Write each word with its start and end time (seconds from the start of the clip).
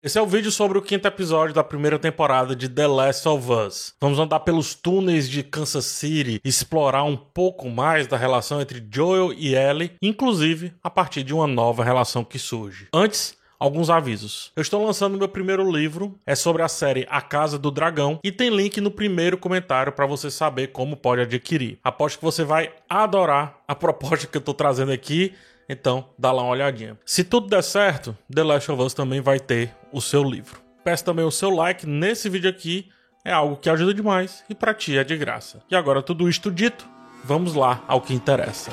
Esse 0.00 0.16
é 0.16 0.22
o 0.22 0.26
vídeo 0.26 0.52
sobre 0.52 0.78
o 0.78 0.82
quinto 0.82 1.08
episódio 1.08 1.52
da 1.52 1.64
primeira 1.64 1.98
temporada 1.98 2.54
de 2.54 2.68
The 2.68 2.86
Last 2.86 3.28
of 3.28 3.50
Us. 3.50 3.94
Vamos 4.00 4.20
andar 4.20 4.38
pelos 4.38 4.72
túneis 4.72 5.28
de 5.28 5.42
Kansas 5.42 5.86
City, 5.86 6.40
explorar 6.44 7.02
um 7.02 7.16
pouco 7.16 7.68
mais 7.68 8.06
da 8.06 8.16
relação 8.16 8.60
entre 8.60 8.86
Joel 8.88 9.32
e 9.32 9.56
Ellie, 9.56 9.90
inclusive 10.00 10.72
a 10.84 10.88
partir 10.88 11.24
de 11.24 11.34
uma 11.34 11.48
nova 11.48 11.82
relação 11.82 12.22
que 12.22 12.38
surge. 12.38 12.86
Antes, 12.94 13.36
alguns 13.58 13.90
avisos. 13.90 14.52
Eu 14.54 14.62
estou 14.62 14.86
lançando 14.86 15.18
meu 15.18 15.28
primeiro 15.28 15.68
livro, 15.68 16.16
é 16.24 16.36
sobre 16.36 16.62
a 16.62 16.68
série 16.68 17.04
A 17.10 17.20
Casa 17.20 17.58
do 17.58 17.68
Dragão 17.68 18.20
e 18.22 18.30
tem 18.30 18.50
link 18.50 18.80
no 18.80 18.92
primeiro 18.92 19.36
comentário 19.36 19.90
para 19.90 20.06
você 20.06 20.30
saber 20.30 20.68
como 20.68 20.96
pode 20.96 21.22
adquirir. 21.22 21.80
Aposto 21.82 22.20
que 22.20 22.24
você 22.24 22.44
vai 22.44 22.72
adorar 22.88 23.58
a 23.66 23.74
proposta 23.74 24.28
que 24.28 24.36
eu 24.36 24.40
estou 24.40 24.54
trazendo 24.54 24.92
aqui 24.92 25.34
então, 25.68 26.08
dá 26.18 26.32
lá 26.32 26.42
uma 26.42 26.52
olhadinha. 26.52 26.98
Se 27.04 27.22
tudo 27.22 27.48
der 27.48 27.62
certo, 27.62 28.16
The 28.32 28.42
Last 28.42 28.70
of 28.70 28.82
Us 28.82 28.94
também 28.94 29.20
vai 29.20 29.38
ter 29.38 29.74
o 29.92 30.00
seu 30.00 30.22
livro. 30.22 30.60
Peço 30.82 31.04
também 31.04 31.24
o 31.24 31.30
seu 31.30 31.50
like 31.50 31.86
nesse 31.86 32.28
vídeo 32.28 32.48
aqui, 32.48 32.88
é 33.24 33.32
algo 33.32 33.56
que 33.56 33.68
ajuda 33.68 33.92
demais 33.92 34.44
e 34.48 34.54
para 34.54 34.72
ti 34.72 34.96
é 34.96 35.04
de 35.04 35.16
graça. 35.16 35.60
E 35.70 35.76
agora 35.76 36.02
tudo 36.02 36.28
isto 36.28 36.50
dito, 36.50 36.88
vamos 37.22 37.54
lá 37.54 37.84
ao 37.86 38.00
que 38.00 38.14
interessa. 38.14 38.70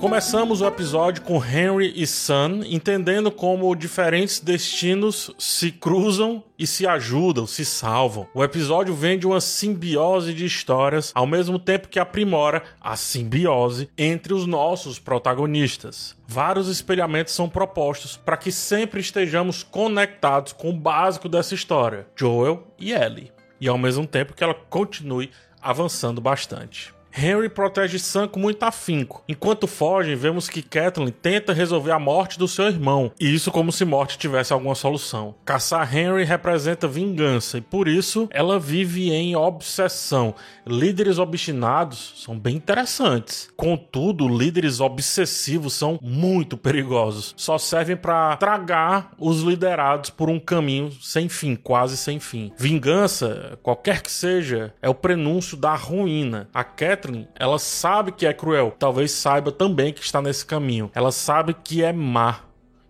Começamos 0.00 0.62
o 0.62 0.66
episódio 0.66 1.20
com 1.20 1.44
Henry 1.44 1.92
e 1.94 2.06
Sun 2.06 2.62
entendendo 2.64 3.30
como 3.30 3.76
diferentes 3.76 4.40
destinos 4.40 5.30
se 5.38 5.70
cruzam 5.70 6.42
e 6.58 6.66
se 6.66 6.86
ajudam, 6.86 7.46
se 7.46 7.66
salvam. 7.66 8.26
O 8.32 8.42
episódio 8.42 8.94
vem 8.94 9.18
de 9.18 9.26
uma 9.26 9.42
simbiose 9.42 10.32
de 10.32 10.46
histórias, 10.46 11.12
ao 11.14 11.26
mesmo 11.26 11.58
tempo 11.58 11.86
que 11.86 11.98
aprimora 11.98 12.62
a 12.80 12.96
simbiose 12.96 13.90
entre 13.96 14.32
os 14.32 14.46
nossos 14.46 14.98
protagonistas. 14.98 16.16
Vários 16.26 16.68
espelhamentos 16.68 17.34
são 17.34 17.46
propostos 17.46 18.16
para 18.16 18.38
que 18.38 18.50
sempre 18.50 19.00
estejamos 19.00 19.62
conectados 19.62 20.54
com 20.54 20.70
o 20.70 20.76
básico 20.80 21.28
dessa 21.28 21.54
história, 21.54 22.06
Joel 22.16 22.66
e 22.78 22.90
Ellie, 22.92 23.30
e 23.60 23.68
ao 23.68 23.76
mesmo 23.76 24.06
tempo 24.06 24.32
que 24.32 24.42
ela 24.42 24.54
continue 24.54 25.30
avançando 25.60 26.22
bastante. 26.22 26.98
Henry 27.16 27.48
protege 27.48 27.98
Sam 27.98 28.28
com 28.28 28.40
muito 28.40 28.62
afinco. 28.62 29.22
Enquanto 29.28 29.66
fogem, 29.66 30.14
vemos 30.14 30.48
que 30.48 30.62
Kathleen 30.62 31.10
tenta 31.10 31.52
resolver 31.52 31.90
a 31.90 31.98
morte 31.98 32.38
do 32.38 32.48
seu 32.48 32.66
irmão, 32.66 33.12
e 33.20 33.34
isso 33.34 33.50
como 33.50 33.72
se 33.72 33.84
morte 33.84 34.18
tivesse 34.18 34.52
alguma 34.52 34.74
solução. 34.74 35.34
Caçar 35.44 35.96
Henry 35.96 36.24
representa 36.24 36.88
vingança, 36.88 37.58
e 37.58 37.60
por 37.60 37.88
isso 37.88 38.28
ela 38.30 38.58
vive 38.58 39.10
em 39.10 39.34
obsessão. 39.36 40.34
Líderes 40.66 41.18
obstinados 41.18 42.14
são 42.24 42.38
bem 42.38 42.56
interessantes. 42.56 43.50
Contudo, 43.56 44.28
líderes 44.28 44.80
obsessivos 44.80 45.74
são 45.74 45.98
muito 46.00 46.56
perigosos. 46.56 47.34
Só 47.36 47.58
servem 47.58 47.96
para 47.96 48.36
tragar 48.36 49.12
os 49.18 49.42
liderados 49.42 50.10
por 50.10 50.28
um 50.28 50.38
caminho 50.38 50.92
sem 51.00 51.28
fim, 51.28 51.56
quase 51.56 51.96
sem 51.96 52.20
fim. 52.20 52.52
Vingança, 52.56 53.58
qualquer 53.62 54.02
que 54.02 54.10
seja, 54.10 54.72
é 54.80 54.88
o 54.88 54.94
prenúncio 54.94 55.56
da 55.56 55.74
ruína. 55.74 56.48
A 56.54 56.62
Kathleen 56.62 56.99
Kathleen, 57.00 57.26
ela 57.34 57.58
sabe 57.58 58.12
que 58.12 58.26
é 58.26 58.32
cruel. 58.32 58.74
Talvez 58.78 59.10
saiba 59.12 59.50
também 59.50 59.92
que 59.92 60.02
está 60.02 60.20
nesse 60.20 60.44
caminho. 60.44 60.90
Ela 60.94 61.10
sabe 61.10 61.54
que 61.54 61.82
é 61.82 61.92
má. 61.92 62.40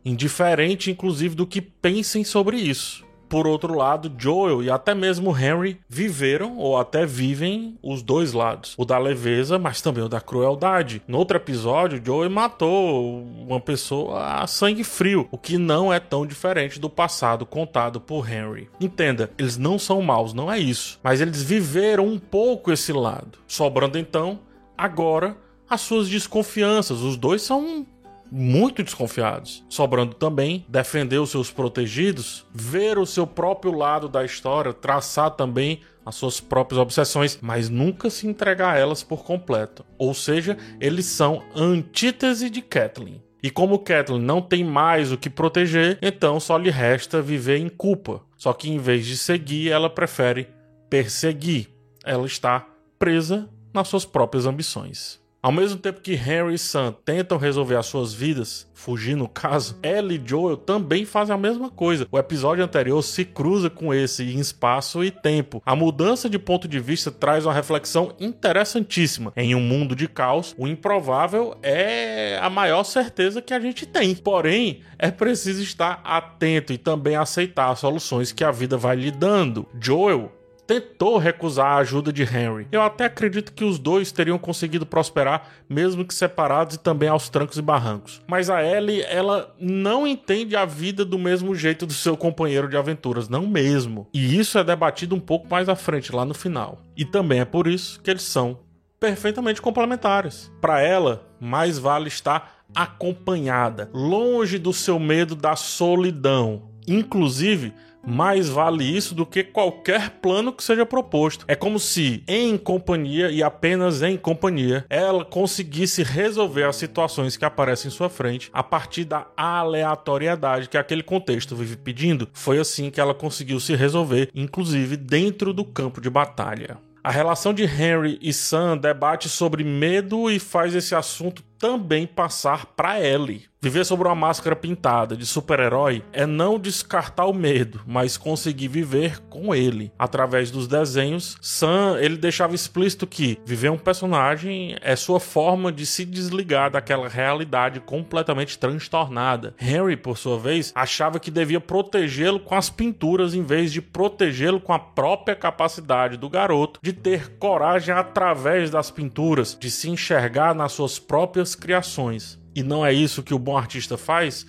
Indiferente, 0.05 0.91
inclusive, 0.91 1.35
do 1.35 1.47
que 1.47 1.61
pensem 1.61 2.25
sobre 2.25 2.57
isso. 2.57 3.07
Por 3.31 3.47
outro 3.47 3.77
lado, 3.77 4.13
Joel 4.19 4.61
e 4.61 4.69
até 4.69 4.93
mesmo 4.93 5.31
Henry 5.31 5.79
viveram 5.89 6.59
ou 6.59 6.77
até 6.77 7.07
vivem 7.07 7.79
os 7.81 8.03
dois 8.03 8.33
lados. 8.33 8.75
O 8.77 8.85
da 8.85 8.99
leveza, 8.99 9.57
mas 9.57 9.81
também 9.81 10.03
o 10.03 10.09
da 10.09 10.21
crueldade. 10.21 11.01
No 11.07 11.17
outro 11.17 11.37
episódio, 11.37 12.03
Joel 12.05 12.29
matou 12.29 13.23
uma 13.23 13.61
pessoa 13.61 14.43
a 14.43 14.47
sangue 14.49 14.83
frio, 14.83 15.29
o 15.31 15.39
que 15.39 15.57
não 15.57 15.95
é 15.95 16.01
tão 16.01 16.27
diferente 16.27 16.81
do 16.81 16.91
passado 16.91 17.47
contado 17.47 18.01
por 18.01 18.29
Henry. 18.29 18.69
Entenda, 18.81 19.31
eles 19.39 19.57
não 19.57 19.79
são 19.79 20.03
maus, 20.03 20.35
não 20.35 20.51
é 20.51 20.59
isso. 20.59 20.99
Mas 21.01 21.21
eles 21.21 21.41
viveram 21.41 22.09
um 22.09 22.19
pouco 22.19 22.73
esse 22.73 22.93
lado. 22.93 23.39
Sobrando 23.47 23.97
então, 23.97 24.41
agora, 24.77 25.37
as 25.69 25.83
suas 25.83 26.09
desconfianças. 26.09 27.01
Os 27.01 27.17
dois 27.17 27.43
são 27.43 27.87
muito 28.31 28.83
desconfiados. 28.83 29.65
Sobrando 29.69 30.15
também 30.15 30.65
defender 30.69 31.19
os 31.19 31.31
seus 31.31 31.51
protegidos, 31.51 32.47
ver 32.53 32.99
o 32.99 33.07
seu 33.07 33.27
próprio 33.27 33.73
lado 33.73 34.09
da 34.09 34.25
história, 34.25 34.73
traçar 34.73 35.31
também 35.31 35.81
as 36.05 36.15
suas 36.15 36.41
próprias 36.41 36.81
obsessões, 36.81 37.39
mas 37.41 37.69
nunca 37.69 38.11
se 38.11 38.27
entregar 38.27 38.75
a 38.75 38.79
elas 38.79 39.03
por 39.03 39.25
completo. 39.25 39.85
Ou 39.99 40.15
seja, 40.15 40.57
eles 40.81 41.07
são 41.07 41.43
antítese 41.55 42.49
de 42.49 42.63
Kathleen. 42.63 43.23
E 43.43 43.51
como 43.51 43.79
Kathleen 43.79 44.21
não 44.21 44.43
tem 44.43 44.63
mais 44.63 45.13
o 45.13 45.17
que 45.17 45.31
proteger, 45.31 45.99
então 46.03 46.39
só 46.39 46.59
lhe 46.59 46.71
resta 46.71 47.23
viver 47.23 47.59
em 47.59 47.69
culpa. 47.69 48.23
Só 48.37 48.53
que 48.53 48.71
em 48.71 48.79
vez 48.79 49.07
de 49.07 49.17
seguir, 49.17 49.71
ela 49.71 49.89
prefere 49.89 50.49
perseguir. 50.91 51.69
Ela 52.05 52.27
está 52.27 52.67
presa 52.99 53.49
nas 53.73 53.89
suas 53.89 54.05
próprias 54.05 54.47
ambições. 54.47 55.21
Ao 55.43 55.51
mesmo 55.51 55.79
tempo 55.79 56.03
que 56.03 56.13
Henry 56.13 56.53
e 56.53 56.59
Sam 56.59 56.95
tentam 57.03 57.39
resolver 57.39 57.77
as 57.77 57.87
suas 57.87 58.13
vidas, 58.13 58.69
fugir 58.75 59.17
no 59.17 59.27
caso, 59.27 59.79
Ellie 59.83 60.21
e 60.23 60.29
Joel 60.29 60.59
também 60.59 61.07
fazem 61.07 61.35
a 61.35 61.39
mesma 61.39 61.71
coisa. 61.71 62.07
O 62.13 62.19
episódio 62.19 62.63
anterior 62.63 63.01
se 63.01 63.25
cruza 63.25 63.71
com 63.71 63.95
esse 63.95 64.23
em 64.23 64.39
espaço 64.39 65.03
e 65.03 65.11
tempo. 65.11 65.63
A 65.65 65.75
mudança 65.75 66.29
de 66.29 66.39
ponto 66.39 66.69
de 66.69 66.79
vista 66.79 67.11
traz 67.11 67.47
uma 67.47 67.55
reflexão 67.55 68.15
interessantíssima. 68.21 69.33
Em 69.35 69.55
um 69.55 69.61
mundo 69.61 69.97
de 69.97 70.07
caos, 70.07 70.55
o 70.59 70.69
improvável 70.69 71.57
é 71.63 72.39
a 72.43 72.51
maior 72.51 72.85
certeza 72.85 73.41
que 73.41 73.55
a 73.55 73.61
gente 73.61 73.87
tem. 73.87 74.15
Porém, 74.15 74.83
é 74.99 75.11
preciso 75.11 75.63
estar 75.63 76.03
atento 76.05 76.71
e 76.71 76.77
também 76.77 77.17
aceitar 77.17 77.71
as 77.71 77.79
soluções 77.79 78.31
que 78.31 78.45
a 78.45 78.51
vida 78.51 78.77
vai 78.77 78.95
lhe 78.95 79.11
dando. 79.11 79.67
Joel 79.81 80.31
tentou 80.71 81.19
recusar 81.19 81.67
a 81.67 81.77
ajuda 81.79 82.13
de 82.13 82.23
Henry. 82.23 82.69
Eu 82.71 82.81
até 82.81 83.07
acredito 83.07 83.53
que 83.53 83.65
os 83.65 83.77
dois 83.77 84.13
teriam 84.13 84.39
conseguido 84.39 84.87
prosperar, 84.87 85.49
mesmo 85.69 86.05
que 86.05 86.15
separados 86.15 86.77
e 86.77 86.79
também 86.79 87.09
aos 87.09 87.29
trancos 87.29 87.59
e 87.59 87.63
barrancos. 87.63 88.23
Mas 88.29 88.49
a 88.49 88.63
Ellie, 88.63 89.03
ela 89.03 89.53
não 89.59 90.07
entende 90.07 90.55
a 90.55 90.65
vida 90.65 91.05
do 91.05 91.19
mesmo 91.19 91.57
jeito 91.57 91.87
do 91.87 91.93
seu 91.93 92.17
companheiro 92.17 92.69
de 92.69 92.77
aventuras, 92.77 93.29
não 93.29 93.49
mesmo. 93.49 94.07
E 94.15 94.39
isso 94.39 94.59
é 94.59 94.63
debatido 94.63 95.13
um 95.17 95.21
pouco 95.21 95.49
mais 95.51 95.69
à 95.69 95.75
frente, 95.75 96.15
lá 96.15 96.25
no 96.25 96.35
final. 96.35 96.81
E 96.97 97.05
também 97.05 97.41
é 97.41 97.45
por 97.45 97.67
isso 97.67 98.01
que 98.01 98.09
eles 98.09 98.23
são 98.23 98.61
perfeitamente 99.01 99.61
complementares. 99.61 100.53
Para 100.61 100.81
ela, 100.81 101.27
mais 101.41 101.81
vale 101.81 102.07
estar 102.07 102.63
acompanhada, 102.73 103.91
longe 103.93 104.57
do 104.57 104.73
seu 104.73 105.01
medo 105.01 105.35
da 105.35 105.57
solidão. 105.57 106.71
Inclusive, 106.87 107.75
mais 108.07 108.49
vale 108.49 108.85
isso 108.85 109.15
do 109.15 109.27
que 109.27 109.45
qualquer 109.45 110.11
plano 110.23 110.53
que 110.53 110.63
seja 110.63 110.87
proposto. 110.87 111.45
É 111.47 111.55
como 111.55 111.79
se, 111.79 112.23
em 112.27 112.57
companhia 112.57 113.31
e 113.31 113.43
apenas 113.43 114.03
em 114.03 114.17
companhia, 114.17 114.85
ela 114.89 115.25
conseguisse 115.25 116.03
resolver 116.03 116.65
as 116.65 116.77
situações 116.77 117.37
que 117.37 117.45
aparecem 117.45 117.89
em 117.89 117.93
sua 117.93 118.09
frente 118.09 118.51
a 118.53 118.63
partir 118.63 119.05
da 119.05 119.27
aleatoriedade 119.37 120.69
que 120.69 120.79
aquele 120.79 121.03
contexto 121.03 121.57
vive 121.57 121.77
pedindo. 121.77 122.29
Foi 122.33 122.59
assim 122.59 122.91
que 122.91 123.01
ela 123.01 123.15
conseguiu 123.15 123.61
se 123.61 123.75
resolver, 123.75 124.31
inclusive 124.35 124.97
dentro 124.97 125.53
do 125.53 125.65
campo 125.65 126.01
de 126.01 126.11
batalha. 126.11 126.79
A 127.03 127.11
relação 127.11 127.55
de 127.55 127.65
Henry 127.65 128.19
e 128.21 128.31
Sam 128.31 128.77
debate 128.77 129.27
sobre 129.27 129.65
medo 129.65 130.31
e 130.31 130.39
faz 130.39 130.75
esse 130.75 130.95
assunto 130.95 131.43
também 131.61 132.07
passar 132.07 132.65
para 132.65 132.99
Ellie. 132.99 133.51
Viver 133.63 133.85
sobre 133.85 134.09
uma 134.09 134.15
máscara 134.15 134.57
pintada 134.57 135.15
de 135.15 135.27
super-herói 135.27 136.03
é 136.15 136.25
não 136.25 136.59
descartar 136.59 137.27
o 137.27 137.35
medo, 137.35 137.83
mas 137.87 138.17
conseguir 138.17 138.69
viver 138.69 139.21
com 139.29 139.55
ele. 139.55 139.93
Através 139.99 140.51
dos 140.51 140.67
desenhos, 140.67 141.37
Sam 141.43 141.99
ele 142.01 142.17
deixava 142.17 142.55
explícito 142.55 143.07
que 143.07 143.39
viver 143.45 143.69
um 143.69 143.77
personagem 143.77 144.77
é 144.81 144.97
sua 144.97 145.21
forma 145.21 145.71
de 145.71 145.85
se 145.85 146.07
desligar 146.07 146.71
daquela 146.71 147.07
realidade 147.07 147.81
completamente 147.81 148.59
transtornada. 148.59 149.55
Henry, 149.61 149.95
por 149.95 150.17
sua 150.17 150.39
vez, 150.39 150.73
achava 150.75 151.21
que 151.21 151.31
devia 151.31 151.61
protegê-lo 151.61 152.41
com 152.41 152.55
as 152.55 152.71
pinturas 152.71 153.35
em 153.35 153.43
vez 153.43 153.71
de 153.71 153.83
protegê-lo 153.83 154.59
com 154.59 154.73
a 154.73 154.79
própria 154.79 155.37
capacidade 155.37 156.17
do 156.17 156.31
garoto 156.31 156.81
de 156.83 156.95
ter 156.95 157.37
coragem 157.37 157.95
através 157.95 158.71
das 158.71 158.91
pinturas, 158.91 159.55
de 159.61 159.71
se 159.71 159.91
enxergar 159.91 160.55
nas 160.55 160.73
suas 160.73 160.99
próprias 160.99 161.50
criações 161.55 162.41
e 162.55 162.63
não 162.63 162.85
é 162.85 162.93
isso 162.93 163.23
que 163.23 163.35
o 163.35 163.39
bom 163.39 163.57
artista 163.57 163.97
faz, 163.97 164.47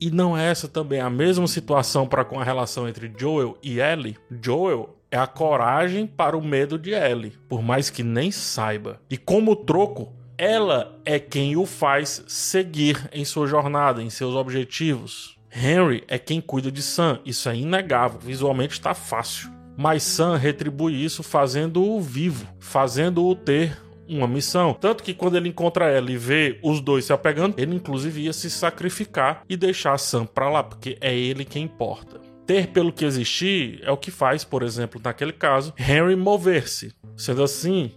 e 0.00 0.10
não 0.10 0.36
é 0.36 0.50
essa 0.50 0.66
também 0.66 1.00
a 1.00 1.10
mesma 1.10 1.46
situação 1.46 2.06
para 2.06 2.24
com 2.24 2.40
a 2.40 2.44
relação 2.44 2.88
entre 2.88 3.12
Joel 3.16 3.58
e 3.62 3.80
Ellie? 3.80 4.16
Joel 4.42 4.96
é 5.10 5.18
a 5.18 5.26
coragem 5.26 6.06
para 6.06 6.36
o 6.36 6.42
medo 6.42 6.78
de 6.78 6.92
Ellie, 6.92 7.36
por 7.48 7.62
mais 7.62 7.90
que 7.90 8.02
nem 8.02 8.30
saiba. 8.30 9.00
E 9.10 9.16
como 9.16 9.56
troco, 9.56 10.14
ela 10.38 10.98
é 11.04 11.18
quem 11.18 11.56
o 11.56 11.66
faz 11.66 12.24
seguir 12.26 13.10
em 13.12 13.24
sua 13.24 13.46
jornada, 13.46 14.02
em 14.02 14.08
seus 14.08 14.34
objetivos. 14.34 15.36
Henry 15.54 16.04
é 16.06 16.18
quem 16.18 16.40
cuida 16.40 16.70
de 16.70 16.80
Sam, 16.80 17.20
isso 17.26 17.48
é 17.48 17.56
inegável, 17.56 18.20
visualmente 18.20 18.72
está 18.72 18.94
fácil. 18.94 19.50
Mas 19.76 20.02
Sam 20.02 20.36
retribui 20.36 20.94
isso 20.94 21.22
fazendo-o 21.22 22.00
vivo, 22.00 22.46
fazendo-o 22.58 23.34
ter 23.34 23.76
uma 24.16 24.26
missão. 24.26 24.74
Tanto 24.74 25.02
que 25.02 25.14
quando 25.14 25.36
ele 25.36 25.48
encontra 25.48 25.88
ela 25.88 26.10
e 26.10 26.16
vê 26.16 26.58
os 26.62 26.80
dois 26.80 27.04
se 27.04 27.12
apegando, 27.12 27.58
ele 27.58 27.74
inclusive 27.74 28.22
ia 28.22 28.32
se 28.32 28.50
sacrificar 28.50 29.42
e 29.48 29.56
deixar 29.56 29.92
a 29.92 29.98
Sam 29.98 30.26
pra 30.26 30.50
lá, 30.50 30.62
porque 30.62 30.98
é 31.00 31.16
ele 31.16 31.44
quem 31.44 31.64
importa. 31.64 32.20
Ter 32.46 32.68
pelo 32.68 32.92
que 32.92 33.04
existir 33.04 33.80
é 33.84 33.90
o 33.90 33.96
que 33.96 34.10
faz, 34.10 34.42
por 34.42 34.62
exemplo, 34.62 35.00
naquele 35.02 35.32
caso, 35.32 35.72
Henry 35.78 36.16
mover-se. 36.16 36.92
Sendo 37.16 37.42
assim, 37.42 37.92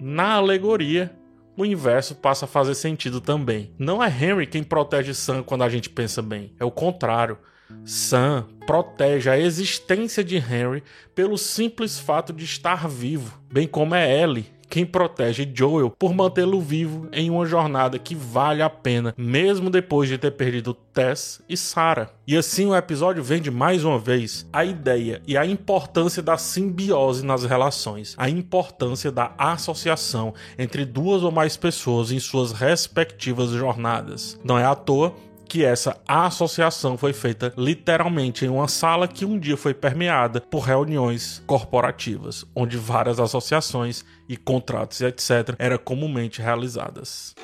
na 0.00 0.32
alegoria, 0.32 1.14
o 1.56 1.64
inverso 1.64 2.16
passa 2.16 2.44
a 2.44 2.48
fazer 2.48 2.74
sentido 2.74 3.20
também. 3.20 3.72
Não 3.78 4.02
é 4.02 4.08
Henry 4.08 4.46
quem 4.46 4.64
protege 4.64 5.14
Sam 5.14 5.42
quando 5.42 5.62
a 5.62 5.68
gente 5.68 5.88
pensa 5.88 6.20
bem, 6.20 6.52
é 6.58 6.64
o 6.64 6.70
contrário. 6.70 7.38
Sam 7.84 8.46
protege 8.66 9.30
a 9.30 9.38
existência 9.38 10.22
de 10.22 10.36
Henry 10.36 10.82
pelo 11.14 11.38
simples 11.38 11.98
fato 11.98 12.32
de 12.32 12.44
estar 12.44 12.88
vivo, 12.88 13.40
bem 13.52 13.66
como 13.66 13.94
é 13.94 14.22
Ellie 14.22 14.53
quem 14.74 14.84
protege 14.84 15.48
Joel 15.54 15.88
por 15.88 16.12
mantê-lo 16.12 16.60
vivo 16.60 17.06
em 17.12 17.30
uma 17.30 17.46
jornada 17.46 17.96
que 17.96 18.12
vale 18.12 18.60
a 18.60 18.68
pena, 18.68 19.14
mesmo 19.16 19.70
depois 19.70 20.08
de 20.08 20.18
ter 20.18 20.32
perdido 20.32 20.74
Tess 20.74 21.40
e 21.48 21.56
Sarah. 21.56 22.10
E 22.26 22.36
assim 22.36 22.66
o 22.66 22.74
episódio 22.74 23.22
vende 23.22 23.52
mais 23.52 23.84
uma 23.84 24.00
vez 24.00 24.44
a 24.52 24.64
ideia 24.64 25.22
e 25.28 25.36
a 25.36 25.46
importância 25.46 26.20
da 26.20 26.36
simbiose 26.36 27.24
nas 27.24 27.44
relações, 27.44 28.16
a 28.18 28.28
importância 28.28 29.12
da 29.12 29.32
associação 29.38 30.34
entre 30.58 30.84
duas 30.84 31.22
ou 31.22 31.30
mais 31.30 31.56
pessoas 31.56 32.10
em 32.10 32.18
suas 32.18 32.50
respectivas 32.50 33.50
jornadas. 33.50 34.40
Não 34.42 34.58
é 34.58 34.64
à 34.64 34.74
toa 34.74 35.14
que 35.54 35.64
essa 35.64 35.96
associação 36.08 36.98
foi 36.98 37.12
feita 37.12 37.54
literalmente 37.56 38.44
em 38.44 38.48
uma 38.48 38.66
sala 38.66 39.06
que 39.06 39.24
um 39.24 39.38
dia 39.38 39.56
foi 39.56 39.72
permeada 39.72 40.40
por 40.40 40.64
reuniões 40.64 41.44
corporativas, 41.46 42.44
onde 42.56 42.76
várias 42.76 43.20
associações 43.20 44.04
e 44.28 44.36
contratos 44.36 45.00
etc 45.00 45.54
eram 45.56 45.78
comumente 45.78 46.42
realizadas. 46.42 47.36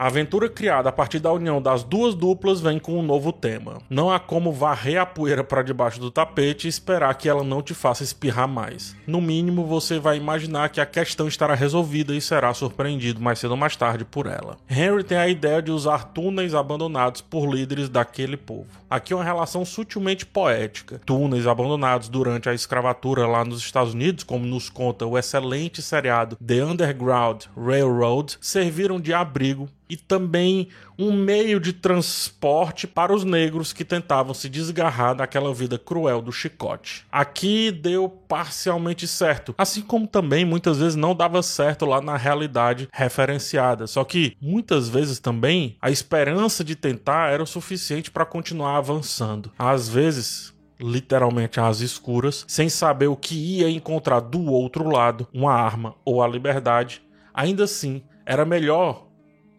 A 0.00 0.06
aventura 0.06 0.48
criada 0.48 0.88
a 0.88 0.92
partir 0.92 1.18
da 1.18 1.30
união 1.30 1.60
das 1.60 1.84
duas 1.84 2.14
duplas 2.14 2.58
vem 2.58 2.78
com 2.78 2.98
um 2.98 3.02
novo 3.02 3.30
tema. 3.34 3.82
Não 3.90 4.10
há 4.10 4.18
como 4.18 4.50
varrer 4.50 4.98
a 4.98 5.04
poeira 5.04 5.44
para 5.44 5.60
debaixo 5.60 6.00
do 6.00 6.10
tapete 6.10 6.66
e 6.66 6.70
esperar 6.70 7.12
que 7.16 7.28
ela 7.28 7.44
não 7.44 7.60
te 7.60 7.74
faça 7.74 8.02
espirrar 8.02 8.48
mais. 8.48 8.96
No 9.06 9.20
mínimo, 9.20 9.66
você 9.66 9.98
vai 9.98 10.16
imaginar 10.16 10.70
que 10.70 10.80
a 10.80 10.86
questão 10.86 11.28
estará 11.28 11.54
resolvida 11.54 12.14
e 12.14 12.20
será 12.22 12.54
surpreendido 12.54 13.20
mais 13.20 13.40
cedo 13.40 13.50
ou 13.50 13.58
mais 13.58 13.76
tarde 13.76 14.06
por 14.06 14.24
ela. 14.24 14.56
Henry 14.70 15.04
tem 15.04 15.18
a 15.18 15.28
ideia 15.28 15.60
de 15.60 15.70
usar 15.70 16.04
túneis 16.14 16.54
abandonados 16.54 17.20
por 17.20 17.46
líderes 17.54 17.90
daquele 17.90 18.38
povo. 18.38 18.79
Aqui 18.90 19.12
é 19.12 19.16
uma 19.16 19.24
relação 19.24 19.64
sutilmente 19.64 20.26
poética. 20.26 21.00
Túneis 21.06 21.46
abandonados 21.46 22.08
durante 22.08 22.48
a 22.48 22.54
escravatura 22.54 23.24
lá 23.24 23.44
nos 23.44 23.60
Estados 23.60 23.94
Unidos, 23.94 24.24
como 24.24 24.44
nos 24.44 24.68
conta 24.68 25.06
o 25.06 25.16
excelente 25.16 25.80
seriado 25.80 26.36
The 26.44 26.64
Underground 26.64 27.44
Railroad, 27.56 28.36
serviram 28.40 29.00
de 29.00 29.14
abrigo 29.14 29.68
e 29.88 29.96
também 29.96 30.68
um 30.98 31.12
meio 31.12 31.60
de 31.60 31.72
transporte 31.72 32.88
para 32.88 33.14
os 33.14 33.22
negros 33.22 33.72
que 33.72 33.84
tentavam 33.84 34.34
se 34.34 34.48
desgarrar 34.48 35.14
daquela 35.14 35.54
vida 35.54 35.78
cruel 35.78 36.20
do 36.20 36.32
chicote. 36.32 37.04
Aqui 37.12 37.70
deu 37.70 38.19
parcialmente 38.30 39.08
certo, 39.08 39.52
assim 39.58 39.82
como 39.82 40.06
também 40.06 40.44
muitas 40.44 40.78
vezes 40.78 40.94
não 40.94 41.16
dava 41.16 41.42
certo 41.42 41.84
lá 41.84 42.00
na 42.00 42.16
realidade 42.16 42.88
referenciada. 42.92 43.88
Só 43.88 44.04
que 44.04 44.36
muitas 44.40 44.88
vezes 44.88 45.18
também 45.18 45.76
a 45.82 45.90
esperança 45.90 46.62
de 46.62 46.76
tentar 46.76 47.32
era 47.32 47.42
o 47.42 47.46
suficiente 47.46 48.08
para 48.08 48.24
continuar 48.24 48.76
avançando. 48.76 49.50
Às 49.58 49.88
vezes 49.88 50.54
literalmente 50.78 51.58
às 51.58 51.80
escuras, 51.80 52.44
sem 52.46 52.68
saber 52.68 53.08
o 53.08 53.16
que 53.16 53.34
ia 53.34 53.68
encontrar 53.68 54.20
do 54.20 54.44
outro 54.46 54.88
lado, 54.88 55.26
uma 55.34 55.52
arma 55.52 55.96
ou 56.04 56.22
a 56.22 56.28
liberdade, 56.28 57.02
ainda 57.34 57.64
assim 57.64 58.00
era 58.24 58.44
melhor 58.44 59.08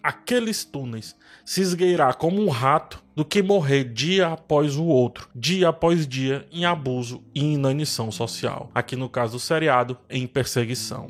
aqueles 0.01 0.63
túneis 0.63 1.15
se 1.45 1.61
esgueirar 1.61 2.15
como 2.15 2.41
um 2.41 2.49
rato 2.49 3.00
do 3.15 3.25
que 3.25 3.41
morrer 3.41 3.83
dia 3.83 4.27
após 4.27 4.75
o 4.77 4.85
outro, 4.85 5.29
dia 5.35 5.69
após 5.69 6.07
dia, 6.07 6.45
em 6.51 6.65
abuso 6.65 7.23
e 7.33 7.53
inanição 7.53 8.11
social. 8.11 8.69
Aqui 8.73 8.95
no 8.95 9.09
caso 9.09 9.33
do 9.33 9.39
seriado, 9.39 9.97
em 10.09 10.25
perseguição. 10.27 11.07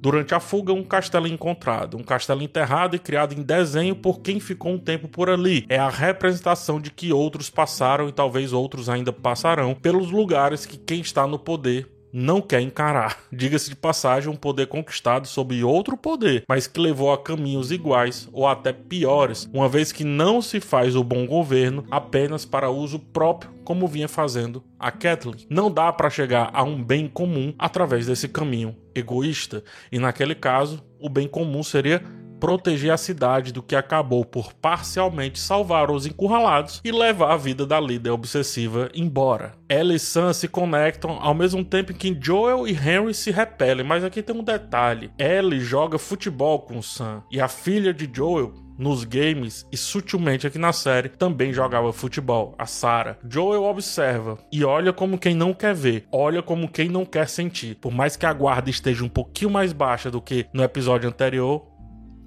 Durante 0.00 0.32
a 0.32 0.38
fuga, 0.38 0.72
um 0.72 0.84
castelo 0.84 1.26
é 1.26 1.30
encontrado, 1.30 1.96
um 1.96 2.04
castelo 2.04 2.42
enterrado 2.42 2.94
e 2.94 3.00
criado 3.00 3.34
em 3.34 3.42
desenho 3.42 3.96
por 3.96 4.20
quem 4.20 4.38
ficou 4.38 4.72
um 4.72 4.78
tempo 4.78 5.08
por 5.08 5.28
ali. 5.28 5.66
É 5.68 5.76
a 5.76 5.88
representação 5.88 6.80
de 6.80 6.90
que 6.90 7.12
outros 7.12 7.50
passaram 7.50 8.08
e 8.08 8.12
talvez 8.12 8.52
outros 8.52 8.88
ainda 8.88 9.12
passarão 9.12 9.74
pelos 9.74 10.12
lugares 10.12 10.64
que 10.64 10.76
quem 10.76 11.00
está 11.00 11.26
no 11.26 11.38
poder 11.38 11.97
não 12.12 12.40
quer 12.40 12.60
encarar. 12.60 13.18
Diga-se 13.32 13.70
de 13.70 13.76
passagem, 13.76 14.30
um 14.30 14.36
poder 14.36 14.66
conquistado 14.66 15.26
sob 15.26 15.62
outro 15.62 15.96
poder, 15.96 16.44
mas 16.48 16.66
que 16.66 16.80
levou 16.80 17.12
a 17.12 17.18
caminhos 17.18 17.70
iguais 17.70 18.28
ou 18.32 18.46
até 18.46 18.72
piores, 18.72 19.48
uma 19.52 19.68
vez 19.68 19.92
que 19.92 20.04
não 20.04 20.40
se 20.40 20.60
faz 20.60 20.96
o 20.96 21.04
bom 21.04 21.26
governo 21.26 21.84
apenas 21.90 22.44
para 22.44 22.70
uso 22.70 22.98
próprio, 22.98 23.52
como 23.64 23.86
vinha 23.86 24.08
fazendo 24.08 24.64
a 24.78 24.90
Kathleen. 24.90 25.46
Não 25.50 25.70
dá 25.70 25.92
para 25.92 26.10
chegar 26.10 26.50
a 26.52 26.62
um 26.62 26.82
bem 26.82 27.08
comum 27.08 27.54
através 27.58 28.06
desse 28.06 28.28
caminho 28.28 28.74
egoísta, 28.94 29.62
e 29.92 29.98
naquele 29.98 30.34
caso, 30.34 30.82
o 31.00 31.08
bem 31.08 31.28
comum 31.28 31.62
seria 31.62 32.02
proteger 32.38 32.92
a 32.92 32.96
cidade 32.96 33.52
do 33.52 33.62
que 33.62 33.76
acabou 33.76 34.24
por 34.24 34.52
parcialmente 34.52 35.38
salvar 35.38 35.90
os 35.90 36.06
encurralados 36.06 36.80
e 36.84 36.92
levar 36.92 37.32
a 37.32 37.36
vida 37.36 37.66
da 37.66 37.80
líder 37.80 38.10
obsessiva 38.10 38.90
embora. 38.94 39.52
Ella 39.68 39.94
e 39.94 39.98
Sam 39.98 40.32
se 40.32 40.48
conectam 40.48 41.18
ao 41.20 41.34
mesmo 41.34 41.64
tempo 41.64 41.92
que 41.92 42.16
Joel 42.20 42.66
e 42.66 42.72
Henry 42.72 43.12
se 43.14 43.30
repelem, 43.30 43.84
mas 43.84 44.04
aqui 44.04 44.22
tem 44.22 44.34
um 44.34 44.42
detalhe: 44.42 45.10
Ellie 45.18 45.60
joga 45.60 45.98
futebol 45.98 46.60
com 46.60 46.80
Sam 46.80 47.22
e 47.30 47.40
a 47.40 47.48
filha 47.48 47.92
de 47.92 48.08
Joel 48.12 48.68
nos 48.78 49.02
games 49.02 49.66
e 49.72 49.76
sutilmente 49.76 50.46
aqui 50.46 50.56
na 50.56 50.72
série 50.72 51.08
também 51.08 51.52
jogava 51.52 51.92
futebol, 51.92 52.54
a 52.56 52.64
Sarah. 52.64 53.18
Joel 53.28 53.64
observa 53.64 54.38
e 54.52 54.64
olha 54.64 54.92
como 54.92 55.18
quem 55.18 55.34
não 55.34 55.52
quer 55.52 55.74
ver, 55.74 56.06
olha 56.12 56.40
como 56.40 56.70
quem 56.70 56.88
não 56.88 57.04
quer 57.04 57.28
sentir. 57.28 57.74
Por 57.74 57.92
mais 57.92 58.16
que 58.16 58.24
a 58.24 58.32
guarda 58.32 58.70
esteja 58.70 59.04
um 59.04 59.08
pouquinho 59.08 59.50
mais 59.50 59.72
baixa 59.72 60.10
do 60.10 60.22
que 60.22 60.46
no 60.54 60.62
episódio 60.62 61.08
anterior, 61.08 61.66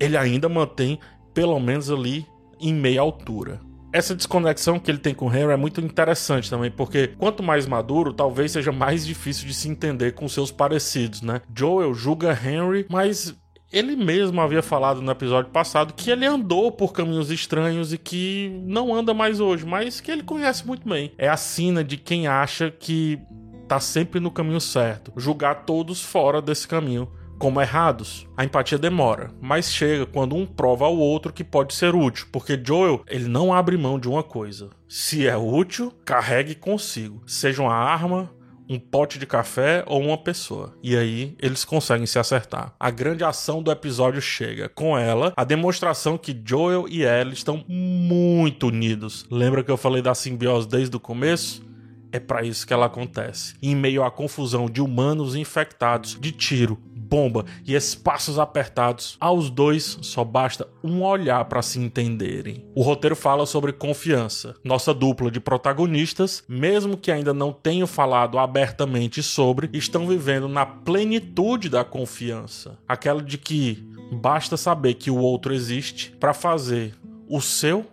ele 0.02 0.18
ainda 0.18 0.50
mantém 0.50 1.00
pelo 1.34 1.60
menos 1.60 1.92
ali 1.92 2.26
em 2.60 2.74
meia 2.74 3.02
altura. 3.02 3.62
Essa 3.94 4.16
desconexão 4.16 4.80
que 4.80 4.90
ele 4.90 4.98
tem 4.98 5.14
com 5.14 5.28
o 5.28 5.36
Henry 5.36 5.52
é 5.52 5.58
muito 5.58 5.80
interessante 5.80 6.50
também, 6.50 6.72
porque 6.72 7.08
quanto 7.20 7.44
mais 7.44 7.68
maduro, 7.68 8.14
talvez 8.14 8.52
seja 8.52 8.72
mais 8.72 9.06
difícil 9.06 9.46
de 9.46 9.54
se 9.54 9.70
entender 9.70 10.14
com 10.14 10.28
seus 10.28 10.50
parecidos, 10.50 11.22
né? 11.22 11.42
Joel 11.56 11.94
julga 11.94 12.32
Henry, 12.32 12.86
mas 12.90 13.36
ele 13.72 13.96
mesmo 13.96 14.42
havia 14.42 14.62
falado 14.62 15.02
no 15.02 15.12
episódio 15.12 15.52
passado 15.52 15.94
que 15.94 16.10
ele 16.10 16.26
andou 16.26 16.72
por 16.72 16.94
caminhos 16.94 17.30
estranhos 17.30 17.94
e 17.94 17.98
que 17.98 18.62
não 18.66 18.96
anda 18.96 19.14
mais 19.14 19.40
hoje, 19.40 19.66
mas 19.66 20.02
que 20.02 20.10
ele 20.10 20.24
conhece 20.24 20.66
muito 20.66 20.88
bem. 20.88 21.12
É 21.18 21.28
a 21.28 21.38
sina 21.38 21.84
de 21.84 21.98
quem 21.98 22.28
acha 22.28 22.72
que 22.72 23.20
tá 23.68 23.80
sempre 23.80 24.20
no 24.20 24.32
caminho 24.32 24.60
certo, 24.60 25.14
julgar 25.16 25.66
todos 25.66 26.02
fora 26.02 26.42
desse 26.42 26.68
caminho 26.68 27.10
como 27.42 27.60
errados. 27.60 28.28
A 28.38 28.46
empatia 28.46 28.78
demora, 28.78 29.32
mas 29.42 29.74
chega 29.74 30.06
quando 30.06 30.36
um 30.36 30.46
prova 30.46 30.86
ao 30.86 30.96
outro 30.96 31.34
que 31.34 31.44
pode 31.44 31.74
ser 31.74 31.96
útil, 31.96 32.28
porque 32.32 32.62
Joel, 32.64 33.04
ele 33.08 33.28
não 33.28 33.52
abre 33.52 33.76
mão 33.78 34.00
de 34.00 34.08
uma 34.08 34.22
coisa. 34.22 34.70
Se 34.88 35.28
é 35.28 35.36
útil, 35.36 35.92
carregue 36.06 36.54
consigo, 36.54 37.24
seja 37.26 37.64
uma 37.64 37.74
arma, 37.74 38.32
um 38.70 38.78
pote 38.78 39.18
de 39.18 39.26
café 39.26 39.84
ou 39.88 40.02
uma 40.02 40.20
pessoa. 40.20 40.78
E 40.84 40.96
aí 40.96 41.36
eles 41.42 41.66
conseguem 41.66 42.06
se 42.06 42.20
acertar. 42.20 42.76
A 42.80 42.92
grande 42.92 43.24
ação 43.24 43.64
do 43.64 43.72
episódio 43.72 44.22
chega. 44.22 44.70
Com 44.70 44.96
ela, 44.96 45.34
a 45.36 45.44
demonstração 45.44 46.20
que 46.20 46.40
Joel 46.46 46.86
e 46.88 47.02
Ellie 47.04 47.34
estão 47.34 47.66
muito 47.68 48.68
unidos. 48.68 49.26
Lembra 49.32 49.64
que 49.64 49.72
eu 49.72 49.78
falei 49.78 50.04
da 50.04 50.14
simbiose 50.14 50.68
desde 50.68 50.96
o 50.96 51.00
começo? 51.00 51.72
É 52.14 52.20
para 52.20 52.44
isso 52.44 52.68
que 52.68 52.74
ela 52.74 52.88
acontece. 52.88 53.56
Em 53.64 53.74
meio 53.74 54.04
à 54.04 54.12
confusão 54.12 54.70
de 54.70 54.82
humanos 54.82 55.34
infectados, 55.36 56.18
de 56.20 56.32
tiro, 56.34 56.78
bomba 57.12 57.44
e 57.68 57.76
espaços 57.76 58.40
apertados, 58.40 59.18
aos 59.20 59.50
dois 59.50 59.98
só 60.02 60.24
basta 60.24 60.66
um 60.82 61.04
olhar 61.04 61.44
para 61.46 61.62
se 61.62 61.78
entenderem. 61.78 62.66
O 62.74 62.82
roteiro 62.82 63.18
fala 63.18 63.46
sobre 63.46 63.74
confiança. 63.74 64.56
Nossa 64.64 64.94
dupla 64.94 65.30
de 65.30 65.42
protagonistas, 65.42 66.42
mesmo 66.48 66.96
que 66.96 67.12
ainda 67.12 67.34
não 67.34 67.52
tenham 67.52 67.86
falado 67.86 68.40
abertamente 68.40 69.22
sobre, 69.22 69.70
estão 69.74 70.08
vivendo 70.08 70.48
na 70.48 70.66
plenitude 70.66 71.68
da 71.68 71.84
confiança. 71.84 72.78
Aquela 72.88 73.22
de 73.22 73.38
que 73.38 73.86
basta 74.14 74.56
saber 74.56 74.94
que 74.94 75.12
o 75.12 75.18
outro 75.18 75.54
existe 75.54 76.12
para 76.12 76.34
fazer 76.34 76.96
o 77.28 77.42
seu 77.42 77.86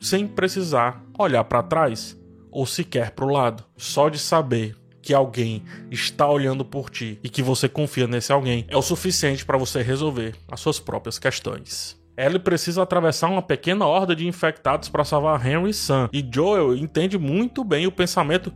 sem 0.00 0.26
precisar 0.26 1.04
olhar 1.16 1.44
para 1.44 1.62
trás 1.62 2.20
ou 2.50 2.66
sequer 2.66 3.12
para 3.12 3.24
o 3.24 3.30
lado. 3.30 3.64
Só 3.76 4.08
de 4.08 4.18
saber 4.18 4.76
que 5.04 5.12
alguém 5.12 5.62
está 5.90 6.26
olhando 6.26 6.64
por 6.64 6.88
ti 6.88 7.20
e 7.22 7.28
que 7.28 7.42
você 7.42 7.68
confia 7.68 8.06
nesse 8.06 8.32
alguém 8.32 8.64
é 8.68 8.76
o 8.76 8.80
suficiente 8.80 9.44
para 9.44 9.58
você 9.58 9.82
resolver 9.82 10.34
as 10.50 10.60
suas 10.60 10.80
próprias 10.80 11.18
questões. 11.18 12.02
Ellie 12.16 12.38
precisa 12.38 12.82
atravessar 12.82 13.28
uma 13.28 13.42
pequena 13.42 13.84
horda 13.84 14.16
de 14.16 14.26
infectados 14.26 14.88
para 14.88 15.04
salvar 15.04 15.44
Henry 15.44 15.70
e 15.70 15.74
Sam, 15.74 16.08
e 16.12 16.26
Joel 16.32 16.74
entende 16.74 17.18
muito 17.18 17.62
bem 17.62 17.86
o 17.86 17.92
pensamento 17.92 18.52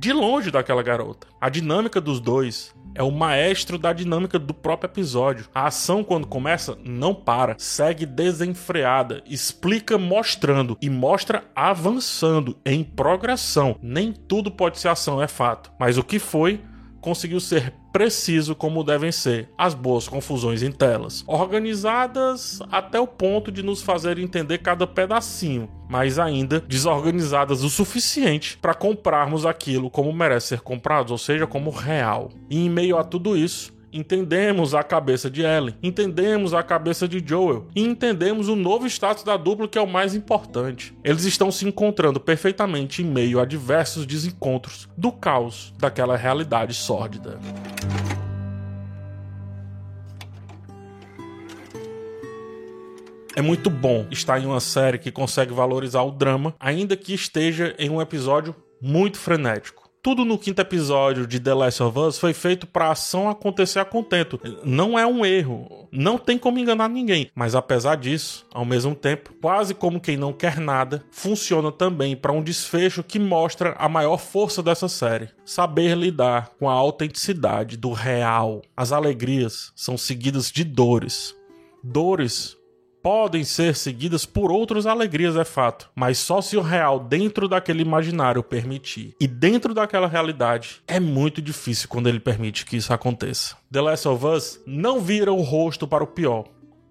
de 0.00 0.14
longe 0.14 0.50
daquela 0.50 0.82
garota. 0.82 1.26
A 1.38 1.50
dinâmica 1.50 2.00
dos 2.00 2.20
dois 2.20 2.74
é 2.94 3.02
o 3.02 3.10
maestro 3.10 3.76
da 3.76 3.92
dinâmica 3.92 4.38
do 4.38 4.54
próprio 4.54 4.88
episódio. 4.88 5.46
A 5.54 5.66
ação, 5.66 6.02
quando 6.02 6.26
começa, 6.26 6.78
não 6.82 7.14
para, 7.14 7.54
segue 7.58 8.06
desenfreada, 8.06 9.22
explica 9.26 9.98
mostrando 9.98 10.78
e 10.80 10.88
mostra 10.88 11.44
avançando 11.54 12.56
em 12.64 12.82
progressão. 12.82 13.76
Nem 13.82 14.10
tudo 14.10 14.50
pode 14.50 14.78
ser 14.78 14.88
ação, 14.88 15.22
é 15.22 15.28
fato, 15.28 15.70
mas 15.78 15.98
o 15.98 16.02
que 16.02 16.18
foi 16.18 16.62
conseguiu 17.00 17.40
ser 17.40 17.72
preciso 17.92 18.54
como 18.54 18.84
devem 18.84 19.10
ser 19.10 19.48
as 19.58 19.74
boas 19.74 20.06
confusões 20.06 20.62
em 20.62 20.70
telas, 20.70 21.24
organizadas 21.26 22.60
até 22.70 23.00
o 23.00 23.06
ponto 23.06 23.50
de 23.50 23.62
nos 23.62 23.82
fazer 23.82 24.18
entender 24.18 24.58
cada 24.58 24.86
pedacinho, 24.86 25.68
mas 25.88 26.18
ainda 26.18 26.60
desorganizadas 26.60 27.64
o 27.64 27.70
suficiente 27.70 28.56
para 28.58 28.74
comprarmos 28.74 29.44
aquilo 29.44 29.90
como 29.90 30.12
merece 30.12 30.48
ser 30.48 30.60
comprado, 30.60 31.10
ou 31.10 31.18
seja, 31.18 31.46
como 31.46 31.70
real. 31.70 32.30
E 32.48 32.64
em 32.64 32.70
meio 32.70 32.96
a 32.96 33.04
tudo 33.04 33.36
isso, 33.36 33.72
Entendemos 33.92 34.72
a 34.72 34.84
cabeça 34.84 35.28
de 35.28 35.42
Ellen, 35.42 35.74
entendemos 35.82 36.54
a 36.54 36.62
cabeça 36.62 37.08
de 37.08 37.20
Joel 37.24 37.66
e 37.74 37.82
entendemos 37.82 38.48
o 38.48 38.54
novo 38.54 38.86
status 38.86 39.24
da 39.24 39.36
dupla 39.36 39.66
que 39.66 39.76
é 39.76 39.80
o 39.80 39.86
mais 39.86 40.14
importante. 40.14 40.94
Eles 41.02 41.24
estão 41.24 41.50
se 41.50 41.66
encontrando 41.66 42.20
perfeitamente 42.20 43.02
em 43.02 43.04
meio 43.04 43.40
a 43.40 43.44
diversos 43.44 44.06
desencontros 44.06 44.88
do 44.96 45.10
caos 45.10 45.74
daquela 45.76 46.16
realidade 46.16 46.72
sórdida. 46.72 47.40
É 53.34 53.42
muito 53.42 53.70
bom 53.70 54.06
estar 54.10 54.38
em 54.40 54.46
uma 54.46 54.60
série 54.60 54.98
que 54.98 55.10
consegue 55.10 55.52
valorizar 55.52 56.02
o 56.02 56.12
drama, 56.12 56.54
ainda 56.60 56.96
que 56.96 57.12
esteja 57.12 57.74
em 57.76 57.90
um 57.90 58.00
episódio 58.00 58.54
muito 58.80 59.18
frenético 59.18 59.79
tudo 60.02 60.24
no 60.24 60.38
quinto 60.38 60.60
episódio 60.60 61.26
de 61.26 61.38
The 61.38 61.52
Last 61.52 61.82
of 61.82 61.98
Us 61.98 62.18
foi 62.18 62.32
feito 62.32 62.66
para 62.66 62.90
ação 62.90 63.28
acontecer 63.28 63.78
a 63.78 63.84
contento. 63.84 64.40
Não 64.64 64.98
é 64.98 65.06
um 65.06 65.24
erro, 65.24 65.88
não 65.92 66.16
tem 66.16 66.38
como 66.38 66.58
enganar 66.58 66.88
ninguém. 66.88 67.30
Mas 67.34 67.54
apesar 67.54 67.96
disso, 67.96 68.46
ao 68.52 68.64
mesmo 68.64 68.94
tempo, 68.94 69.34
quase 69.40 69.74
como 69.74 70.00
quem 70.00 70.16
não 70.16 70.32
quer 70.32 70.58
nada, 70.58 71.04
funciona 71.10 71.70
também 71.70 72.16
para 72.16 72.32
um 72.32 72.42
desfecho 72.42 73.02
que 73.02 73.18
mostra 73.18 73.74
a 73.78 73.88
maior 73.88 74.18
força 74.18 74.62
dessa 74.62 74.88
série: 74.88 75.28
saber 75.44 75.96
lidar 75.96 76.50
com 76.58 76.68
a 76.68 76.72
autenticidade 76.72 77.76
do 77.76 77.92
real. 77.92 78.62
As 78.76 78.92
alegrias 78.92 79.72
são 79.76 79.98
seguidas 79.98 80.50
de 80.50 80.64
dores. 80.64 81.34
Dores 81.82 82.56
podem 83.02 83.44
ser 83.44 83.74
seguidas 83.74 84.26
por 84.26 84.50
outras 84.50 84.86
alegrias, 84.86 85.36
é 85.36 85.44
fato, 85.44 85.90
mas 85.94 86.18
só 86.18 86.40
se 86.40 86.56
o 86.56 86.62
real 86.62 87.00
dentro 87.00 87.48
daquele 87.48 87.82
imaginário 87.82 88.42
permitir. 88.42 89.14
E 89.20 89.26
dentro 89.26 89.74
daquela 89.74 90.06
realidade 90.06 90.82
é 90.86 91.00
muito 91.00 91.40
difícil 91.40 91.88
quando 91.88 92.08
ele 92.08 92.20
permite 92.20 92.64
que 92.64 92.76
isso 92.76 92.92
aconteça. 92.92 93.56
The 93.70 93.80
Last 93.80 94.08
of 94.08 94.26
Us 94.26 94.60
não 94.66 95.00
vira 95.00 95.32
o 95.32 95.42
rosto 95.42 95.86
para 95.86 96.04
o 96.04 96.06
pior, 96.06 96.44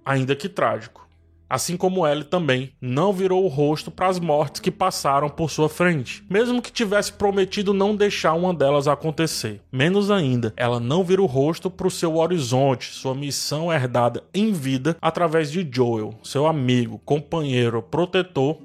ainda 0.05 0.35
que 0.35 0.49
trágico 0.49 1.08
assim 1.49 1.75
como 1.75 2.07
Ellie 2.07 2.23
também 2.23 2.71
não 2.79 3.11
virou 3.11 3.43
o 3.43 3.47
rosto 3.47 3.89
para 3.89 4.07
as 4.07 4.19
mortes 4.19 4.61
que 4.61 4.69
passaram 4.69 5.27
por 5.27 5.49
sua 5.49 5.67
frente, 5.67 6.23
mesmo 6.29 6.61
que 6.61 6.71
tivesse 6.71 7.11
prometido 7.11 7.73
não 7.73 7.95
deixar 7.95 8.33
uma 8.33 8.53
delas 8.53 8.87
acontecer. 8.87 9.61
Menos 9.71 10.11
ainda, 10.11 10.53
ela 10.55 10.79
não 10.79 11.03
vira 11.03 11.21
o 11.21 11.25
rosto 11.25 11.69
para 11.69 11.87
o 11.87 11.91
seu 11.91 12.17
horizonte, 12.17 12.93
sua 12.93 13.15
missão 13.15 13.73
herdada 13.73 14.23
em 14.33 14.51
vida 14.51 14.95
através 15.01 15.51
de 15.51 15.67
Joel, 15.71 16.13
seu 16.23 16.45
amigo, 16.45 17.01
companheiro, 17.03 17.81
protetor 17.81 18.57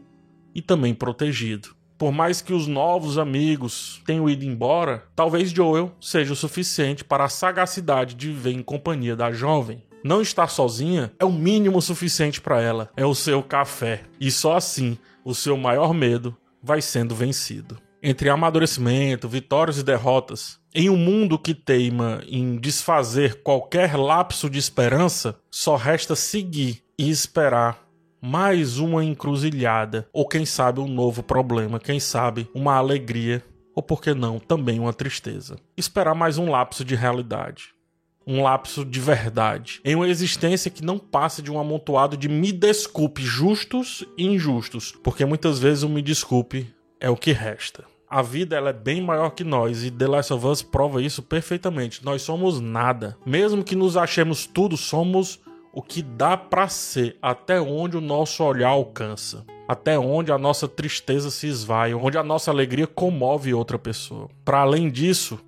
e 0.55 0.61
também 0.61 0.95
protegido. 0.95 1.71
Por 1.97 2.13
mais 2.13 2.43
que 2.43 2.53
os 2.53 2.67
novos 2.67 3.19
amigos 3.19 4.03
tenham 4.05 4.29
ido 4.29 4.45
embora, 4.45 5.05
talvez 5.15 5.51
Joel 5.51 5.93
seja 6.01 6.33
o 6.33 6.37
suficiente 6.37 7.05
para 7.05 7.25
a 7.25 7.29
sagacidade 7.29 8.15
de 8.15 8.27
viver 8.29 8.53
em 8.53 8.63
companhia 8.63 9.15
da 9.15 9.31
jovem. 9.31 9.83
Não 10.05 10.21
estar 10.21 10.49
sozinha 10.49 11.11
é 11.19 11.25
o 11.25 11.33
mínimo 11.33 11.81
suficiente 11.81 12.39
para 12.39 12.61
ela. 12.61 12.91
É 12.95 13.07
o 13.07 13.15
seu 13.15 13.43
café. 13.43 14.03
E 14.21 14.31
só 14.31 14.55
assim 14.55 14.99
o 15.25 15.35
seu 15.35 15.57
maior 15.57 15.95
medo 15.95 16.37
vai 16.63 16.83
sendo 16.83 17.15
vencido. 17.15 17.79
Entre 18.03 18.29
amadurecimento, 18.29 19.27
vitórias 19.27 19.79
e 19.79 19.83
derrotas, 19.83 20.61
em 20.75 20.91
um 20.91 20.97
mundo 20.99 21.39
que 21.39 21.55
teima 21.55 22.23
em 22.29 22.59
desfazer 22.59 23.43
qualquer 23.43 23.97
lapso 23.97 24.51
de 24.51 24.59
esperança, 24.59 25.39
só 25.51 25.75
resta 25.75 26.15
seguir 26.15 26.83
e 26.99 27.09
esperar 27.09 27.83
mais 28.21 28.77
uma 28.77 29.03
encruzilhada, 29.03 30.07
ou 30.13 30.29
quem 30.29 30.45
sabe 30.45 30.81
um 30.81 30.89
novo 30.89 31.23
problema, 31.23 31.81
quem 31.81 31.99
sabe 31.99 32.47
uma 32.55 32.75
alegria, 32.75 33.43
ou 33.75 33.83
por 33.83 34.03
que 34.03 34.13
não, 34.13 34.39
também 34.39 34.79
uma 34.79 34.93
tristeza. 34.93 35.57
Esperar 35.79 36.15
mais 36.15 36.37
um 36.37 36.51
lapso 36.51 36.85
de 36.85 36.95
realidade 36.95 37.74
um 38.27 38.43
lapso 38.43 38.85
de 38.85 39.01
verdade, 39.01 39.81
em 39.85 39.95
uma 39.95 40.09
existência 40.09 40.71
que 40.71 40.85
não 40.85 40.99
passa 40.99 41.43
de 41.43 41.51
um 41.51 41.59
amontoado 41.59 42.17
de 42.17 42.29
me 42.29 42.53
desculpe 42.53 43.23
justos 43.23 44.05
e 44.17 44.27
injustos, 44.27 44.93
porque 45.03 45.25
muitas 45.25 45.59
vezes 45.59 45.83
o 45.83 45.89
me 45.89 46.01
desculpe 46.01 46.67
é 47.01 47.11
o 47.11 47.17
que 47.17 47.33
resta. 47.33 47.85
A 48.09 48.23
vida 48.23 48.57
ela 48.57 48.71
é 48.71 48.73
bem 48.73 49.03
maior 49.03 49.31
que 49.31 49.43
nós 49.43 49.83
e 49.83 49.91
The 49.91 50.07
Last 50.07 50.33
of 50.33 50.47
Us 50.47 50.63
prova 50.63 51.03
isso 51.03 51.23
perfeitamente. 51.23 52.05
Nós 52.05 52.23
somos 52.23 52.61
nada. 52.61 53.17
Mesmo 53.27 53.65
que 53.65 53.75
nos 53.75 53.97
achemos 53.97 54.47
tudo, 54.47 54.77
somos 54.77 55.41
o 55.73 55.83
que 55.83 56.01
dá 56.01 56.37
para 56.37 56.69
ser, 56.69 57.17
até 57.21 57.61
onde 57.61 57.97
o 57.97 58.01
nosso 58.01 58.45
olhar 58.45 58.69
alcança, 58.69 59.45
até 59.67 59.99
onde 59.99 60.31
a 60.31 60.39
nossa 60.39 60.69
tristeza 60.69 61.31
se 61.31 61.49
esvai, 61.49 61.93
onde 61.93 62.17
a 62.17 62.23
nossa 62.23 62.53
alegria 62.53 62.87
comove 62.87 63.53
outra 63.53 63.77
pessoa. 63.77 64.31
Para 64.45 64.61
além 64.61 64.89
disso, 64.89 65.41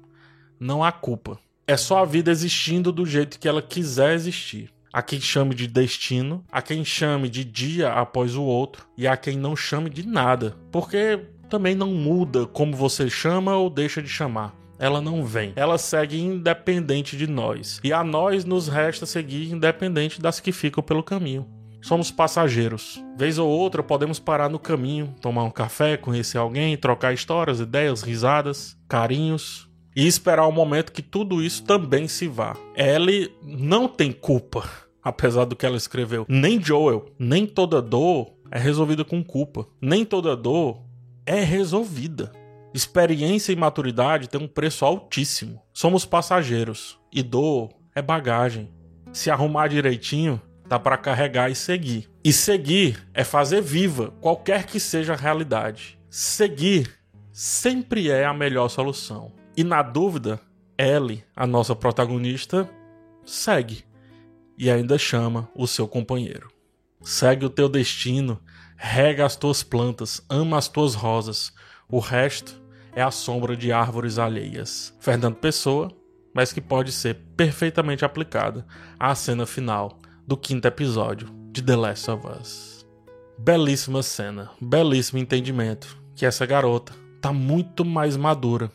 não 0.59 0.83
há 0.83 0.91
culpa. 0.91 1.39
É 1.69 1.77
só 1.77 1.99
a 1.99 2.05
vida 2.05 2.31
existindo 2.31 2.93
do 2.93 3.05
jeito 3.05 3.41
que 3.41 3.49
ela 3.49 3.61
quiser 3.61 4.15
existir. 4.15 4.71
Há 4.93 5.03
quem 5.03 5.21
chame 5.21 5.53
de 5.53 5.67
destino, 5.67 6.45
há 6.51 6.63
quem 6.63 6.85
chame 6.85 7.29
de 7.29 7.43
dia 7.43 7.93
após 7.93 8.37
o 8.37 8.45
outro, 8.45 8.87
e 8.97 9.05
há 9.05 9.17
quem 9.17 9.37
não 9.37 9.57
chame 9.57 9.91
de 9.91 10.07
nada, 10.07 10.57
porque 10.71 11.27
também 11.51 11.75
não 11.75 11.89
muda 11.89 12.47
como 12.47 12.77
você 12.77 13.11
chama 13.11 13.57
ou 13.57 13.69
deixa 13.69 14.01
de 14.01 14.09
chamar. 14.09 14.55
Ela 14.79 15.01
não 15.01 15.25
vem, 15.25 15.53
ela 15.57 15.77
segue 15.77 16.21
independente 16.21 17.17
de 17.17 17.27
nós, 17.27 17.81
e 17.83 17.93
a 17.93 18.05
nós 18.05 18.45
nos 18.45 18.69
resta 18.69 19.05
seguir 19.05 19.51
independente 19.51 20.21
das 20.21 20.39
que 20.39 20.53
ficam 20.53 20.85
pelo 20.85 21.03
caminho. 21.03 21.49
Somos 21.83 22.13
passageiros. 22.13 23.03
Vez 23.19 23.39
ou 23.39 23.49
outra 23.49 23.83
podemos 23.83 24.21
parar 24.21 24.49
no 24.49 24.59
caminho, 24.61 25.17
tomar 25.21 25.43
um 25.43 25.51
café, 25.51 25.97
conhecer 25.97 26.39
alguém, 26.39 26.77
trocar 26.77 27.13
histórias, 27.13 27.59
ideias, 27.59 28.03
risadas, 28.03 28.77
carinhos, 28.89 29.69
e 29.97 30.07
esperar 30.07 30.47
o 30.47 30.53
momento 30.53 30.93
que 30.93 31.01
tudo 31.01 31.43
isso 31.43 31.65
também 31.65 32.07
se 32.07 32.29
vá. 32.29 32.55
Ellie 32.77 33.33
não 33.43 33.89
tem 33.89 34.13
culpa, 34.13 34.69
apesar 35.03 35.47
do 35.47 35.57
que 35.57 35.65
ela 35.65 35.79
escreveu. 35.79 36.27
Nem 36.29 36.63
Joel, 36.63 37.07
nem 37.19 37.47
toda 37.47 37.81
dor 37.81 38.31
é 38.51 38.59
resolvida 38.59 39.05
com 39.05 39.25
culpa. 39.25 39.67
Nem 39.81 40.05
toda 40.05 40.37
dor 40.37 40.83
é 41.25 41.41
resolvida. 41.41 42.31
Experiência 42.75 43.53
e 43.53 43.57
maturidade 43.57 44.29
têm 44.29 44.41
um 44.41 44.47
preço 44.47 44.85
altíssimo. 44.85 45.63
Somos 45.73 46.05
passageiros 46.05 46.99
e 47.11 47.23
dor 47.23 47.71
é 47.95 48.03
bagagem. 48.03 48.69
Se 49.15 49.31
arrumar 49.31 49.69
direitinho, 49.69 50.39
dá 50.69 50.79
para 50.79 50.99
carregar 50.99 51.51
e 51.51 51.55
seguir. 51.55 52.11
E 52.23 52.35
seguir 52.35 53.09
é 53.15 53.25
fazer 53.25 53.63
viva 53.63 54.13
qualquer 54.21 54.67
que 54.67 54.79
seja 54.79 55.15
a 55.15 55.17
realidade. 55.17 55.99
Seguir 56.11 56.91
sempre 57.33 58.11
é 58.11 58.27
a 58.27 58.35
melhor 58.35 58.69
solução. 58.69 59.33
E 59.57 59.65
na 59.65 59.81
dúvida, 59.81 60.39
Ellie, 60.77 61.25
a 61.35 61.47
nossa 61.47 61.75
protagonista, 61.75 62.69
segue 63.25 63.85
e 64.59 64.71
ainda 64.71 64.99
chama 64.99 65.49
o 65.55 65.67
seu 65.67 65.89
companheiro. 65.89 66.51
Segue 67.01 67.47
o 67.47 67.51
teu 67.51 67.67
destino, 67.67 68.39
rega 68.77 69.25
as 69.25 69.35
tuas 69.35 69.63
plantas, 69.63 70.23
ama 70.29 70.59
as 70.59 70.69
tuas 70.69 70.95
rosas. 70.95 71.55
O 71.89 72.01
resto 72.01 72.61
é 72.95 73.01
a 73.01 73.11
sombra 73.11 73.57
de 73.57 73.73
árvores 73.73 74.19
alheias. 74.19 74.95
Fernando 75.01 75.37
Pessoa, 75.37 75.91
mas 76.35 76.53
que 76.53 76.61
pode 76.61 76.93
ser 76.93 77.15
perfeitamente 77.35 78.05
aplicada 78.05 78.67
à 79.01 79.15
cena 79.15 79.47
final 79.47 79.99
do 80.27 80.37
quinto 80.37 80.69
episódio 80.69 81.29
de 81.51 81.63
The 81.63 81.77
Last 81.77 82.11
of 82.11 82.27
Us. 82.27 82.87
Belíssima 83.39 84.03
cena, 84.03 84.51
belíssimo 84.61 85.19
entendimento 85.19 85.97
que 86.15 86.27
essa 86.27 86.45
garota 86.45 86.93
tá 87.23 87.33
muito 87.33 87.87
mais 87.87 88.19
madura 88.19 88.71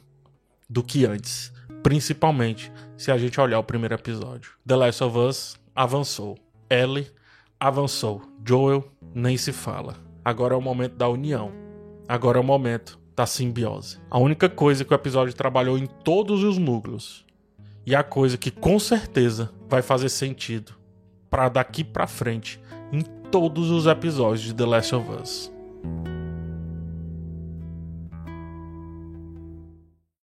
do 0.72 0.82
que 0.82 1.06
antes, 1.06 1.52
principalmente 1.84 2.72
se 2.96 3.12
a 3.12 3.18
gente 3.18 3.40
olhar 3.42 3.60
o 3.60 3.64
primeiro 3.64 3.94
episódio. 3.94 4.54
The 4.66 4.76
Last 4.78 5.04
of 5.04 5.18
Us 5.18 5.60
avançou, 5.76 6.38
Ellie 6.70 7.12
avançou, 7.60 8.22
Joel 8.46 8.90
nem 9.14 9.36
se 9.36 9.52
fala. 9.52 9.98
Agora 10.24 10.54
é 10.54 10.58
o 10.58 10.62
momento 10.62 10.96
da 10.96 11.10
união. 11.10 11.52
Agora 12.08 12.38
é 12.38 12.42
o 12.42 12.44
momento 12.44 12.98
da 13.16 13.26
simbiose. 13.26 14.00
A 14.10 14.18
única 14.18 14.48
coisa 14.48 14.86
que 14.86 14.94
o 14.94 14.96
episódio 14.96 15.34
trabalhou 15.34 15.78
em 15.78 15.86
todos 15.86 16.42
os 16.42 16.58
núcleos 16.58 17.26
e 17.86 17.94
a 17.94 18.02
coisa 18.02 18.38
que 18.38 18.50
com 18.50 18.80
certeza 18.80 19.52
vai 19.68 19.82
fazer 19.82 20.10
sentido 20.10 20.74
para 21.30 21.50
daqui 21.50 21.84
para 21.84 22.08
frente 22.08 22.62
em 22.94 23.02
todos 23.02 23.70
os 23.70 23.88
episódios 23.88 24.42
de 24.42 24.54
The 24.54 24.66
Last 24.66 24.96
of 24.96 25.10
Us. 25.22 25.61